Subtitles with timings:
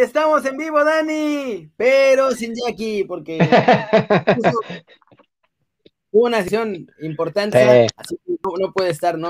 [0.00, 3.38] Estamos en vivo, Dani, pero sin Jackie, porque
[6.10, 9.28] hubo una sesión importante, así que no, puede estar, no.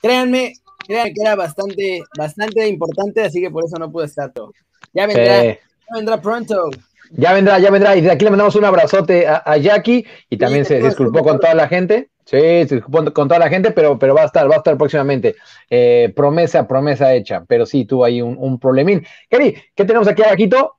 [0.00, 0.54] Créanme,
[0.86, 4.52] créanme que era bastante, bastante importante, así que por eso no pude estar todo.
[4.92, 5.58] Ya vendrá, ya
[5.94, 6.70] vendrá pronto.
[7.16, 7.96] Ya vendrá, ya vendrá.
[7.96, 11.54] Y de aquí le mandamos un abrazote a, Jackie y también se disculpó con toda
[11.54, 12.10] la gente.
[12.24, 14.76] Sí, se disculpó con toda la gente, pero, pero va a estar, va a estar
[14.76, 15.36] próximamente.
[15.70, 17.44] Eh, promesa, promesa hecha.
[17.46, 19.06] Pero sí, tuvo ahí un, un problemín.
[19.28, 20.76] ¿qué tenemos aquí abajito?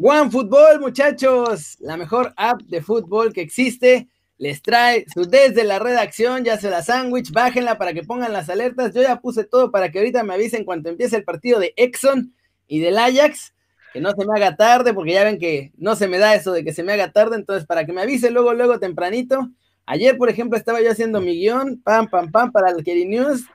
[0.00, 4.08] One Football, muchachos, la mejor app de fútbol que existe.
[4.36, 8.48] Les trae su desde la redacción, ya se la sándwich, bájenla para que pongan las
[8.48, 8.94] alertas.
[8.94, 12.32] Yo ya puse todo para que ahorita me avisen cuando empiece el partido de Exxon
[12.68, 13.52] y del Ajax
[13.92, 16.52] que no se me haga tarde, porque ya ven que no se me da eso
[16.52, 19.50] de que se me haga tarde, entonces para que me avise luego, luego tempranito.
[19.86, 23.46] Ayer, por ejemplo, estaba yo haciendo mi guion, pam, pam, pam, para el Kerry News,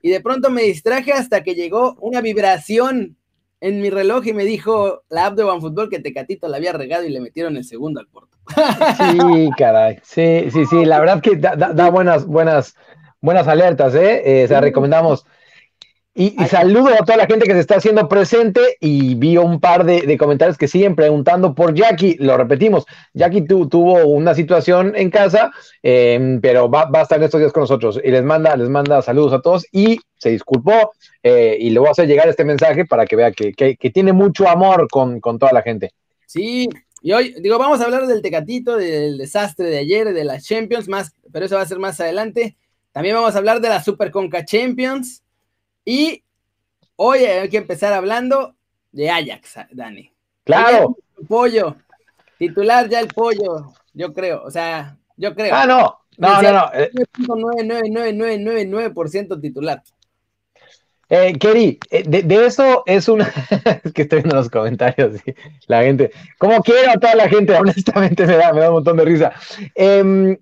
[0.00, 3.16] y de pronto me distraje hasta que llegó una vibración
[3.60, 7.04] en mi reloj y me dijo la app de OneFootball que Tecatito la había regado
[7.04, 8.36] y le metieron el segundo al porto.
[8.96, 12.74] Sí, caray, sí, sí, sí, la verdad que da, buenas, buenas,
[13.20, 14.22] buenas alertas, ¿eh?
[14.24, 15.24] eh o sea, recomendamos
[16.14, 19.84] y, saludo a toda la gente que se está haciendo presente y vi un par
[19.86, 22.16] de, comentarios que siguen preguntando por Jackie.
[22.18, 25.52] Lo repetimos, Jackie tuvo una situación en casa,
[25.82, 29.00] em, pero va, a estar en estos días con nosotros y les manda, les manda
[29.00, 32.84] saludos a todos y se disculpó eh, y le voy a hacer llegar este mensaje
[32.84, 35.92] para que vea que, tiene mucho amor con, toda la gente.
[36.26, 36.68] Sí,
[37.00, 40.88] y hoy, digo, vamos a hablar del Tecatito, del desastre de ayer, de las Champions,
[40.88, 42.54] más, pero eso va a ser más adelante.
[42.92, 45.22] También vamos a hablar de la Super Conca Champions
[45.84, 46.24] y
[46.96, 48.56] hoy hay que empezar hablando
[48.92, 50.10] de Ajax, Dani.
[50.44, 50.96] Claro.
[51.28, 51.76] pollo.
[52.38, 54.42] Titular ya el pollo, yo creo.
[54.42, 55.54] O sea, yo creo.
[55.54, 55.98] Ah, no.
[56.18, 56.70] No, no, no.
[56.72, 59.82] 9.99999% titular.
[61.08, 63.32] Eh, Kerry, eh, de, eso es una.
[63.84, 65.20] es que estoy viendo los comentarios,
[65.66, 66.12] la gente.
[66.38, 69.32] Como quiero a toda la gente, honestamente me da, me da un montón de risa.
[69.74, 70.38] Eh,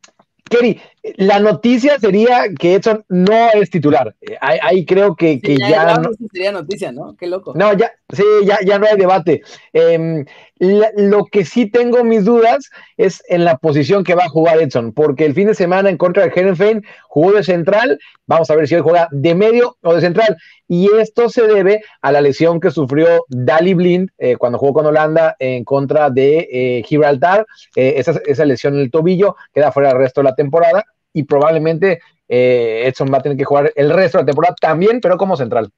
[0.49, 0.81] Kerry,
[1.17, 4.15] la noticia sería que Edson no es titular.
[4.21, 5.97] Eh, ahí, creo que, ya.
[5.97, 6.11] no...
[6.33, 7.17] sería noticia, ¿no?
[7.17, 7.53] Qué loco.
[7.55, 9.43] No, ya, sí, ya, ya no hay debate.
[9.73, 10.27] Em,
[10.59, 12.69] lo que sí tengo mis dudas
[12.99, 15.97] es en la posición que va a jugar Edson, porque el fin de semana en
[15.97, 17.99] contra de Herenfein jugó de central.
[18.27, 20.37] Vamos a ver si hoy juega de medio o de central.
[20.69, 24.87] Y esto se debe a la lesión que sufrió Dali Blind eh, cuando jugó con
[24.87, 27.47] Holanda en contra de eh, Gibraltar.
[27.75, 32.01] esa, esa lesión en el tobillo queda fuera el resto de la temporada y probablemente
[32.29, 35.37] eh, Edson va a tener que jugar el resto de la temporada también, pero como
[35.37, 35.71] central.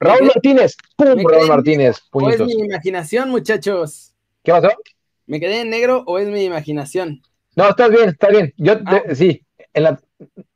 [0.00, 1.24] Raúl Martínez, ¡pum!
[1.26, 4.14] Raúl Martínez, ¿O es mi imaginación, muchachos?
[4.44, 4.68] ¿Qué pasó?
[5.26, 7.20] ¿Me quedé en negro o es mi imaginación?
[7.56, 8.54] No, estás bien, estás bien.
[8.56, 9.02] Yo, ah.
[9.14, 9.44] sí,
[9.74, 10.00] en la...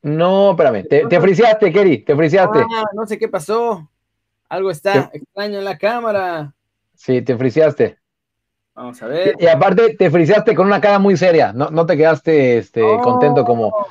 [0.03, 2.60] No, espérame, te, te friseaste, Kerry, te friseaste.
[2.60, 3.88] Ah, no sé qué pasó.
[4.49, 6.54] Algo está extraño en la cámara.
[6.94, 7.99] Sí, te friseaste.
[8.75, 9.37] Vamos a ver.
[9.38, 13.44] Y, aparte te friseaste con una cara muy seria, no, no te quedaste este, contento
[13.44, 13.87] como,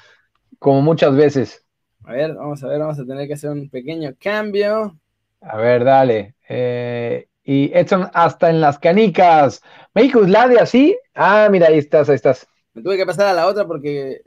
[0.57, 1.63] como muchas veces.
[2.03, 4.97] A ver, vamos a ver, vamos a tener que hacer un pequeño cambio.
[5.41, 6.35] A ver, dale.
[6.49, 9.61] Eh, y Edson, hasta en las canicas.
[9.93, 10.97] México Islandia, ¿sí?
[11.13, 12.47] Ah, mira, ahí estás, ahí estás.
[12.73, 14.21] Me tuve que pasar a la otra porque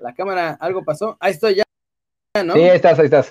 [0.00, 1.16] la cámara, algo pasó.
[1.20, 2.54] Ahí estoy ya, ¿no?
[2.54, 3.30] Sí, ahí estás, ahí estás.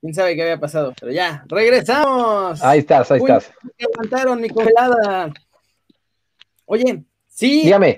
[0.00, 2.62] Quién sabe qué había pasado, pero ya, regresamos.
[2.62, 3.52] Ahí estás, ahí estás.
[3.78, 5.30] Me aguantaron mi congelada.
[6.72, 7.62] Oye, sí.
[7.64, 7.96] Dígame.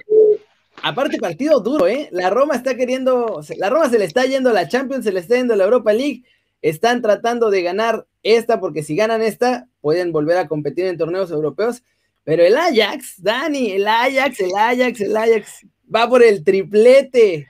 [0.83, 2.09] Aparte, partido duro, ¿eh?
[2.11, 5.21] La Roma está queriendo, la Roma se le está yendo a la Champions, se le
[5.21, 6.25] está yendo a la Europa League.
[6.63, 11.31] Están tratando de ganar esta, porque si ganan esta, pueden volver a competir en torneos
[11.31, 11.83] europeos.
[12.25, 17.49] Pero el Ajax, Dani, el Ajax, el Ajax, el Ajax, va por el triplete.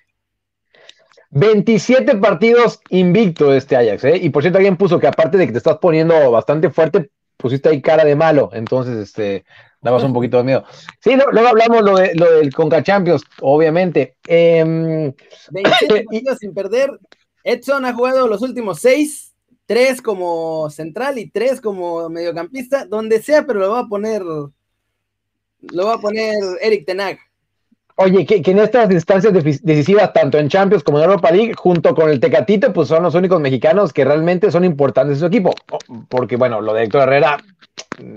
[1.31, 4.17] 27 partidos invicto este Ajax, ¿eh?
[4.17, 7.69] Y por cierto, alguien puso que aparte de que te estás poniendo bastante fuerte, pusiste
[7.69, 8.50] ahí cara de malo.
[8.52, 9.44] Entonces, este,
[9.82, 10.64] dabas un poquito de miedo.
[11.00, 14.17] Sí, luego hablamos lo, de, lo del Conca Champions, obviamente.
[14.26, 15.12] Eh,
[15.52, 16.90] partidos sin perder.
[17.44, 19.34] Edson ha jugado los últimos seis,
[19.67, 25.87] tres como central y tres como mediocampista, donde sea, pero lo va a poner, lo
[25.87, 27.19] va a poner Eric Tenag.
[27.97, 32.11] Oye, que, en estas instancias decisivas, tanto en Champions como en Europa League, junto con
[32.11, 35.55] el Tecatito, pues son los únicos mexicanos que realmente son importantes en su equipo.
[36.09, 37.39] Porque, bueno, lo de Héctor Herrera,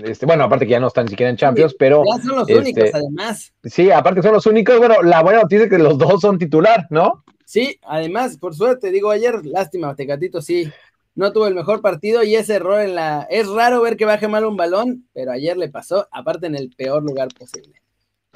[0.04, 2.02] este, bueno, aparte que ya no están ni siquiera en Champions, pero.
[2.04, 3.52] Ya son los únicos, este, además.
[3.64, 4.78] Sí, aparte son los únicos.
[4.78, 7.24] Bueno, la buena noticia es que los dos son titular, ¿no?
[7.44, 10.68] Sí, además, por suerte, digo ayer, lástima, Tecatito sí,
[11.14, 13.26] no tuvo el mejor partido y ese error en la.
[13.30, 16.70] Es raro ver que baje mal un balón, pero ayer le pasó, aparte en el
[16.70, 17.74] peor lugar posible.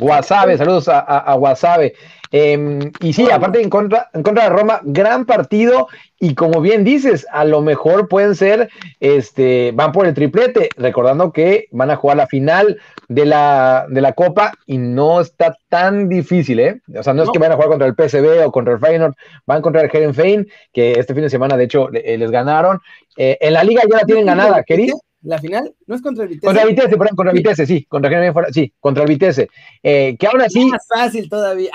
[0.00, 1.94] Wasabe, saludos a, a, Wasabe.
[2.32, 5.88] Em, y sí, aparte en contra, en contra de Roma, gran partido.
[6.18, 8.68] Y como bien dices, a lo mejor pueden ser,
[9.00, 14.00] este, van por el triplete, recordando que van a jugar la final de la, de
[14.00, 16.80] la Copa y no está tan difícil, ¿eh?
[16.96, 19.14] O sea, no, es que vayan a jugar contra el PSV o contra el Feyenoord,
[19.46, 22.80] van contra el Herenfein, que este fin de semana, de hecho, les ganaron.
[23.16, 25.00] Eh, en la liga ya la tienen ganada, querido.
[25.22, 25.74] ¿La final?
[25.86, 26.46] ¿No es contra el Vitesse?
[26.46, 29.50] Contra el Vitesse, perdón, contra el Vitesse, sí, contra sí, contra el Vitesse.
[29.82, 30.60] Eh, que ahora sí.
[30.60, 31.70] Es más fácil todavía.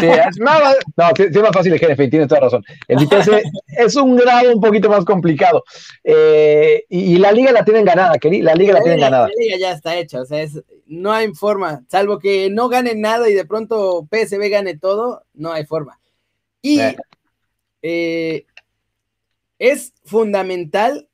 [0.00, 2.64] Sí, es más, no, sí, es más fácil el tienes toda razón.
[2.88, 5.62] El Vitesse es un grado un poquito más complicado.
[6.02, 9.28] Eh, y, la liga la tienen ganada, querido, la liga la, tienen ganada.
[9.28, 12.94] La liga ya está hecha, o sea, es, no hay forma, salvo que no gane
[12.96, 16.00] nada y de pronto PSV gane todo, no hay forma.
[16.60, 16.80] Y
[17.82, 18.46] eh.
[19.58, 21.08] es fundamental,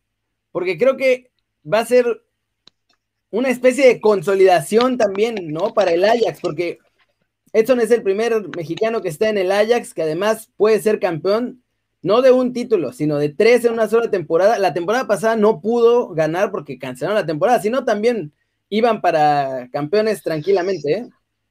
[0.52, 1.30] porque creo que
[1.70, 2.22] va a ser
[3.30, 5.74] una especie de consolidación también, ¿no?
[5.74, 6.78] Para el Ajax, porque
[7.52, 11.62] Edson es el primer mexicano que está en el Ajax, que además puede ser campeón,
[12.02, 14.58] no de un título, sino de tres en una sola temporada.
[14.58, 18.32] La temporada pasada no pudo ganar porque cancelaron la temporada, sino también
[18.68, 21.08] iban para campeones tranquilamente, ¿eh?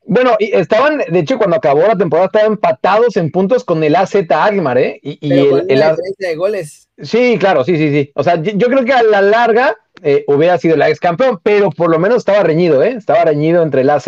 [0.07, 3.95] Bueno, y estaban, de hecho, cuando acabó la temporada, estaban empatados en puntos con el
[3.95, 4.99] AZ Agmar, ¿eh?
[5.01, 6.89] Y, el, diferencia de goles.
[7.01, 8.11] Sí, claro, sí, sí, sí.
[8.13, 11.69] O sea, yo, creo que a la larga eh, hubiera sido el ex campeón, pero
[11.71, 12.95] por lo menos estaba reñido, ¿eh?
[12.97, 14.07] Estaba reñido entre el AZ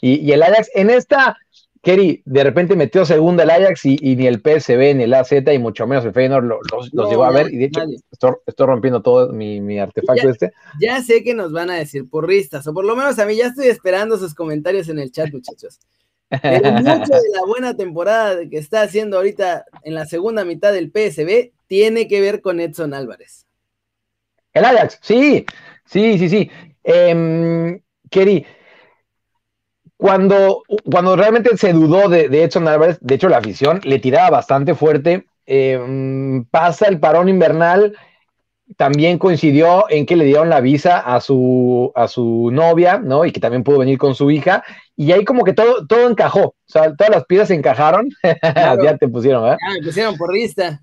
[0.00, 0.70] y, y el Ajax.
[0.74, 1.36] En esta
[1.84, 5.58] Kerry de repente metió segunda el Ajax y, ni el PSV ni el AZ y
[5.58, 9.78] mucho menos el Feyenoord los, llegó a ver y de hecho estoy, rompiendo todo mi,
[9.78, 10.52] artefacto este.
[10.80, 13.48] Ya sé que nos van a decir porristas o por lo menos a mí ya
[13.48, 15.78] estoy esperando sus comentarios en el chat muchachos.
[16.30, 20.90] Pero mucho de la buena temporada que está haciendo ahorita en la segunda mitad del
[20.90, 23.46] PSV tiene que ver con Edson Álvarez.
[24.54, 25.44] El Ajax, sí,
[25.84, 26.50] sí, sí, sí.
[26.84, 27.80] Eh,
[28.10, 28.46] Kerry,
[29.96, 34.74] cuando, cuando realmente se dudó de, Edson Álvarez, de hecho la afición le tiraba bastante
[34.74, 37.96] fuerte, eh, pasa el parón invernal,
[38.76, 43.24] también coincidió en que le dieron la visa a su, a su novia, ¿no?
[43.24, 44.64] Y que también pudo venir con su hija,
[44.96, 48.08] y ahí como que todo, todo encajó, o sea, todas las piezas encajaron,
[48.82, 49.58] ya te pusieron, ¿verdad?
[49.60, 50.80] Ah, me pusieron por lista.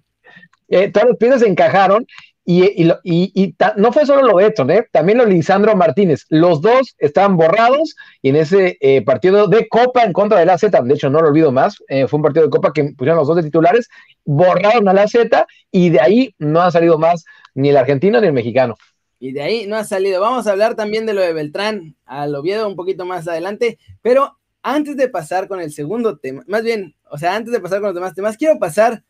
[0.68, 2.08] Eh, todas las piezas encajaron
[2.44, 4.88] y, no fue solo lo Edson, ¿eh?
[4.92, 6.26] también lo Lisandro Martínez.
[6.30, 10.58] Los dos estaban borrados y en ese eh, partido de Copa en contra de la
[10.58, 13.18] Z, de hecho no lo olvido más, eh, fue un partido de Copa que pusieron
[13.18, 13.90] los dos de titulares,
[14.26, 18.28] borraron a la Z y de ahí no ha salido más ni el argentino ni
[18.28, 18.76] el mexicano.
[19.20, 20.20] Y de ahí no ha salido.
[20.20, 24.40] Vamos a hablar también de lo de Beltrán, al Oviedo un poquito más adelante, pero
[24.64, 27.90] antes de pasar con el segundo tema, más bien, o sea, antes de pasar con
[27.90, 29.04] los demás temas, quiero pasar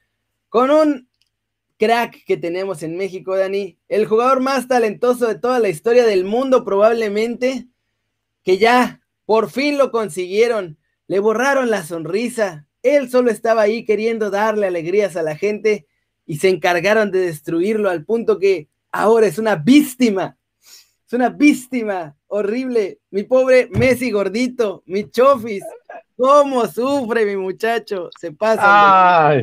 [0.50, 1.08] con un
[1.82, 3.80] crack que tenemos en México, Dani.
[3.90, 7.70] El jugador más talentoso de toda la historia del mundo, probablemente,
[8.44, 10.78] que ya por fin lo consiguieron.
[11.08, 12.68] Le borraron la sonrisa.
[12.84, 15.88] Él solo estaba ahí queriendo darle alegrías a la gente
[16.28, 20.38] y se encargaron de destruirlo al punto que ahora es una víctima.
[21.08, 23.00] Es una víctima horrible.
[23.10, 25.64] Mi pobre Messi gordito, mi chofis.
[26.22, 28.12] ¿Cómo sufre mi muchacho?
[28.20, 29.42] Se pasa.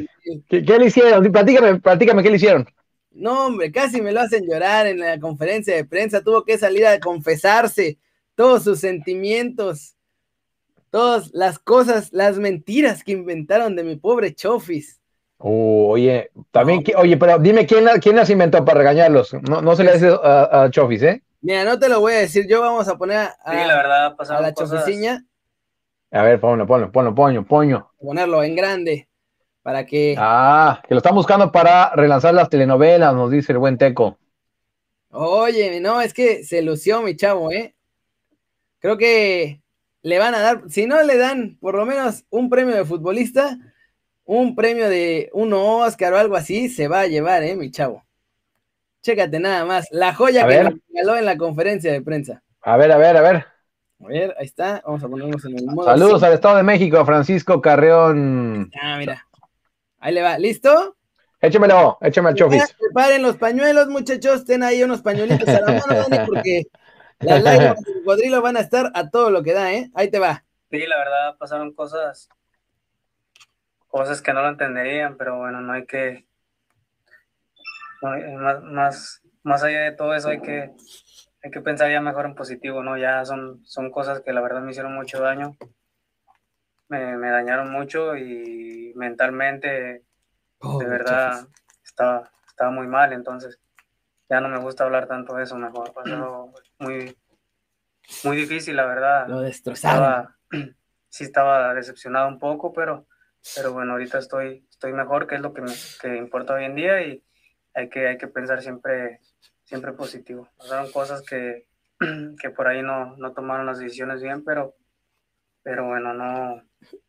[0.49, 1.33] ¿qué, le hicieron?
[1.33, 2.69] Platícame, platícame, ¿qué le hicieron?
[3.11, 6.23] No, hombre, casi me lo hacen llorar en la conferencia de prensa.
[6.23, 7.99] Tuvo que salir a confesarse
[8.37, 9.97] todos sus sentimientos,
[10.91, 15.01] todas las cosas, las mentiras que inventaron de mi pobre Chofis.
[15.39, 19.35] Uh, oye, también, oye, pero dime quién, quién las inventó para regañarlos.
[19.35, 21.25] No, no se le hace a, Chofis, ¿eh?
[21.41, 22.47] Mira, no te lo voy a decir.
[22.49, 25.25] Yo vamos a poner a, la, verdad, a la Chofisiña
[26.11, 27.91] a ver, ponlo, ponlo, ponlo, poño, poño.
[27.99, 29.09] Ponerlo en grande
[29.63, 30.15] para que.
[30.17, 34.19] Ah, que lo están buscando para relanzar las telenovelas, nos dice el buen Teco.
[35.11, 37.75] Oye, no, es que se lució mi chavo, ¿eh?
[38.79, 39.61] Creo que
[40.03, 43.59] le van a dar, si no le dan por lo menos un premio de futbolista,
[44.25, 48.05] un premio de un Oscar o algo así, se va a llevar, ¿eh, mi chavo?
[49.03, 52.43] Chécate nada más, la joya que me regaló en la conferencia de prensa.
[52.63, 53.47] A ver, a ver, a ver.
[54.01, 54.81] A ver, ahí está.
[54.85, 55.85] Vamos a ponernos en el modo.
[55.85, 58.71] Saludos al Estado de México, Francisco Carreón.
[58.81, 59.27] Ah, mira.
[59.99, 60.39] Ahí le va.
[60.39, 60.97] ¿Listo?
[61.41, 62.75] Échemelo, échame al chofis.
[62.79, 64.45] Preparen los pañuelos, muchachos.
[64.45, 66.67] Ten ahí unos pañuelitos a la mano, Dani, porque
[67.19, 69.91] las lágrimas del cuadrilo van a estar a todo lo que da, ¿eh?
[69.95, 70.45] Ahí te va.
[70.71, 72.29] Sí, la verdad, pasaron cosas.
[73.89, 76.27] Cosas que no lo entenderían, pero bueno, no hay que.
[78.03, 80.73] más, más, más allá de todo eso, hay que
[81.43, 82.97] hay que pensar ya mejor en positivo, ¿no?
[82.97, 85.57] Ya son, son cosas que la verdad me hicieron mucho daño,
[86.89, 90.05] me, dañaron mucho y mentalmente,
[90.61, 91.47] de verdad,
[91.85, 93.61] estaba, estaba muy mal, entonces
[94.29, 97.17] ya no me gusta hablar tanto de eso, mejor pasó muy,
[98.25, 99.29] muy difícil, la verdad.
[99.29, 100.29] Lo destrozaron.
[101.09, 103.07] sí estaba decepcionado un poco, pero,
[103.55, 106.75] pero bueno, ahorita estoy, estoy mejor, que es lo que me que importa hoy en
[106.75, 107.23] día y
[107.75, 109.21] hay que, hay que pensar siempre,
[109.69, 110.49] siempre positivo.
[110.57, 111.67] Pasaron cosas que,
[112.41, 114.75] que por ahí no, no tomaron las decisiones bien, pero,
[115.63, 116.63] pero bueno, no,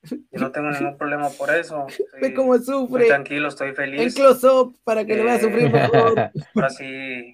[0.04, 1.88] yo no tengo ningún problema por eso.
[2.22, 3.08] Ve cómo sufre.
[3.08, 4.02] tranquilo, estoy feliz.
[4.02, 6.32] En close-up para que le vaya a sufrir mejor.
[6.56, 7.34] Ahora sí,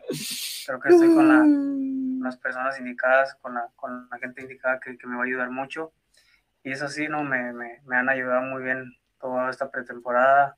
[0.68, 5.08] creo que estoy con, las personas indicadas, con la, con la gente indicada que, que,
[5.08, 5.92] me va a ayudar mucho.
[6.64, 10.56] Y eso sí, no, me, me, me han ayudado muy bien toda esta pretemporada.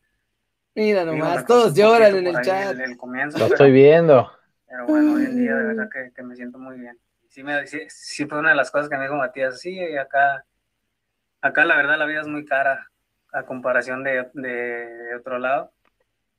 [0.75, 2.75] Mira nomás, todos lloran en el chat.
[2.75, 4.29] Lo estoy viendo.
[4.67, 6.97] Pero bueno, hoy en día de verdad que, que me siento muy bien.
[7.29, 10.45] Sí, me, sí, sí, fue una de las cosas que me dijo Matías, sí, acá
[11.41, 12.89] acá la verdad la vida es muy cara
[13.31, 15.71] a comparación de, de otro lado.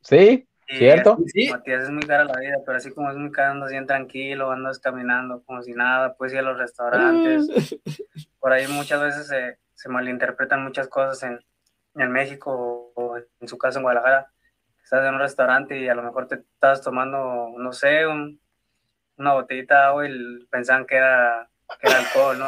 [0.01, 1.19] Sí, ¿cierto?
[1.27, 1.49] Sí.
[1.51, 4.51] Matías es muy cara la vida, pero así como es muy cara, andas bien tranquilo,
[4.51, 7.79] andas caminando como si nada, puedes ir a los restaurantes.
[8.39, 11.41] Por ahí muchas veces se, se malinterpretan muchas cosas en,
[11.95, 14.31] en México o en su caso en Guadalajara.
[14.89, 18.41] Estás en un restaurante y a lo mejor te estás tomando, no sé, un,
[19.19, 22.47] una botellita de agua y pensaban que era, que era alcohol, ¿no?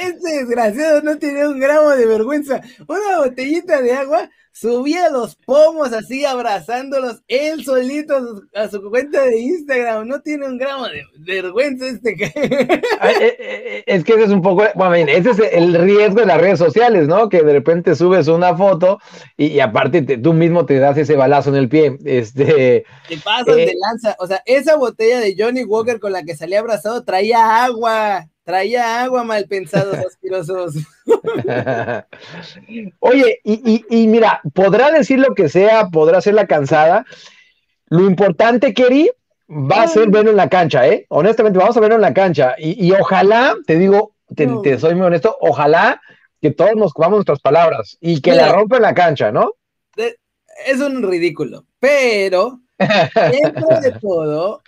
[0.00, 2.60] Este desgraciado no tiene un gramo de vergüenza.
[2.86, 9.38] Una botellita de agua, subía los pomos así abrazándolos, él solito a su, cuenta de
[9.38, 10.08] Instagram.
[10.08, 12.16] No tiene un gramo de vergüenza este.
[13.00, 16.26] Eh, eh, eh, es que ese es un poco, bueno, ese es el riesgo de
[16.26, 17.28] las redes sociales, ¿no?
[17.28, 18.98] Que de repente subes una foto
[19.36, 21.96] y, aparte tú mismo te das ese balazo en el pie.
[22.04, 22.84] Este.
[23.08, 24.16] Te pasas de lanza.
[24.18, 28.28] O sea, esa botella de Johnny Walker con la que salía abrazado traía agua.
[28.48, 30.76] Traía agua mal pensados, asquerosos.
[32.98, 37.04] Oye, y, mira, podrá decir lo que sea, podrá ser la cansada.
[37.90, 39.10] Lo importante, Keri,
[39.50, 41.04] va a ser verlo en la cancha, ¿eh?
[41.10, 42.54] Honestamente, vamos a verlo en la cancha.
[42.56, 46.00] Y, ojalá, te digo, te, soy muy honesto, ojalá
[46.40, 49.56] que todos nos comamos nuestras palabras y que la rompa en la cancha, ¿no?
[50.66, 54.62] Es un ridículo, pero dentro de todo,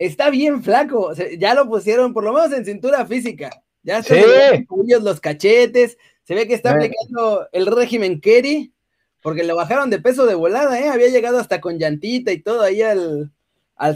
[0.00, 1.12] está bien flaco.
[1.38, 3.50] ya lo pusieron, por lo menos en cintura física.
[3.82, 4.66] Ya se ven
[5.04, 5.96] los cachetes.
[6.24, 8.72] Se ve que está aplicando el régimen Kerry,
[9.20, 10.88] porque lo bajaron de peso de volada, ¿eh?
[10.88, 13.32] Había llegado hasta con llantita y todo ahí al,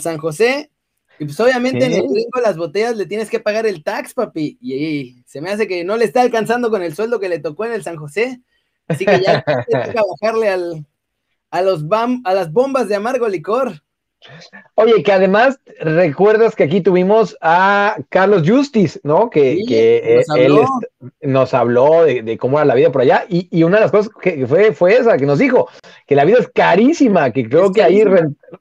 [0.01, 0.71] San José.
[1.19, 4.59] Y pues obviamente en el gringo las botellas le tienes que pagar el tax, papi.
[4.61, 7.65] Y, se me hace que no le está alcanzando con el sueldo que le tocó
[7.65, 8.41] en el San José.
[8.89, 10.87] Así que ya que bajarle al,
[11.51, 13.84] a, los bam, a las bombas de amargo licor.
[14.75, 19.31] Oye, que además recuerdas que aquí tuvimos a Carlos Justice, ¿no?
[19.31, 19.59] Que,
[20.37, 20.61] él
[21.21, 24.47] nos habló de, cómo era la vida por allá y, una de las cosas que
[24.47, 25.69] fue, fue esa, que nos dijo,
[26.07, 28.03] que la vida es carísima, que creo que ahí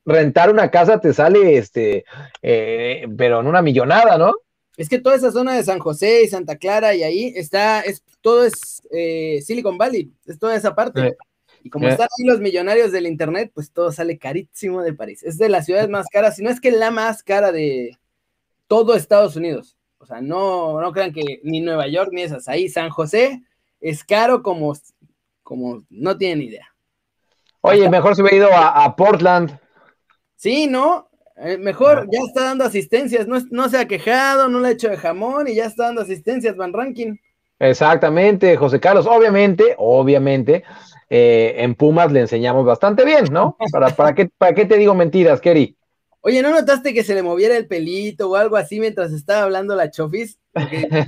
[0.05, 2.05] rentar una casa te sale, este,
[2.41, 4.33] eh, pero en una millonada, ¿no?
[4.75, 8.03] Es que toda esa zona de San José y Santa Clara y ahí está, es,
[8.21, 11.15] todo es eh, Silicon Valley, es toda esa parte.
[11.63, 15.23] Y como están ahí los millonarios del internet, pues todo sale carísimo de París.
[15.23, 17.97] Es de las ciudades más caras, si no es que la más cara de
[18.67, 19.77] todo Estados Unidos.
[19.97, 22.49] O sea, no, no crean que ni Nueva York ni esas.
[22.49, 23.41] Ahí San José
[23.79, 24.73] es caro como,
[25.41, 26.67] como no tienen idea.
[27.61, 29.57] Oye, mejor se hubiera ido a, Portland.
[30.35, 31.09] Sí, ¿no?
[31.37, 34.89] Eh, mejor ya está dando asistencias, no, no se ha quejado, no le ha hecho
[34.89, 37.15] de jamón y ya está dando asistencias Van Ranking.
[37.59, 39.07] Exactamente, José Carlos.
[39.07, 40.65] Obviamente, obviamente,
[41.15, 43.55] eh, en Pumas le enseñamos bastante bien, ¿no?
[43.71, 45.77] ¿Para, para, qué, ¿Para qué te digo mentiras, Kerry?
[46.21, 49.75] Oye, ¿no notaste que se le moviera el pelito o algo así mientras estaba hablando
[49.75, 50.39] la Chofis?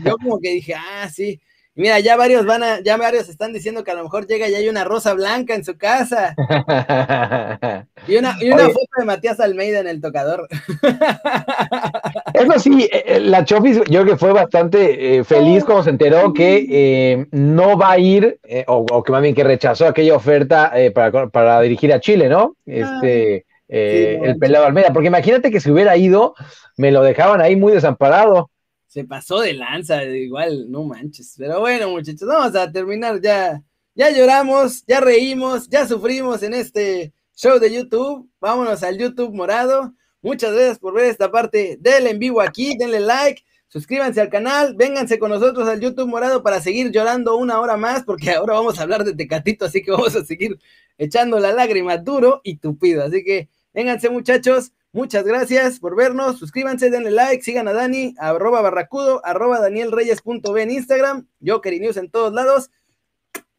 [0.06, 1.42] yo como que dije, ah, sí,
[1.78, 4.56] Mira, ya varios van a, ya varios están diciendo que a lo mejor llega y
[4.56, 6.34] hay una rosa blanca en su casa.
[8.08, 10.48] y una, y una foto de Matías Almeida en el tocador.
[12.46, 15.90] Eso sí, eh, eh, la Chofis yo creo que fue bastante eh, feliz cuando se
[15.90, 21.28] enteró que no va a ir, o, que más bien que rechazó aquella oferta para,
[21.30, 22.56] para, dirigir a Chile, ¿no?
[22.66, 26.36] Este, el pelado Almeida, porque imagínate que si hubiera ido,
[26.78, 28.50] me lo dejaban ahí muy desamparado
[28.96, 31.36] se pasó de lanza, igual, no manches.
[31.38, 33.62] Pero bueno, muchachos, vamos a terminar ya.
[33.94, 38.30] Ya lloramos, ya reímos, ya sufrimos en este show de YouTube.
[38.40, 39.94] Vámonos al YouTube morado.
[40.26, 42.76] Muchas gracias por ver esta parte del en vivo aquí.
[42.76, 47.60] Denle like, suscríbanse al canal, vénganse con nosotros al YouTube morado para seguir llorando una
[47.60, 50.58] hora más, porque ahora vamos a hablar de Tecatito, así que vamos a seguir
[50.98, 53.04] echando la lágrima duro y tupido.
[53.04, 54.72] Así que vénganse, muchachos.
[54.92, 56.40] Muchas gracias por vernos.
[56.40, 62.10] Suscríbanse, denle like, sigan a Dani, arroba barracudo, arroba danielreyes.b en Instagram, yo News en
[62.10, 62.72] todos lados.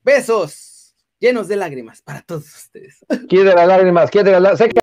[0.02, 0.76] Besos
[1.18, 3.04] llenos de lágrimas para todos ustedes.
[3.28, 4.74] Quiere las lágrimas, quiere las lágrimas.